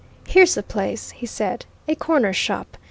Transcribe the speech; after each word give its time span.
"Here's 0.27 0.55
the 0.55 0.63
place," 0.63 1.11
he 1.11 1.27
said, 1.27 1.67
"a 1.87 1.93
corner 1.93 2.33
shop. 2.33 2.75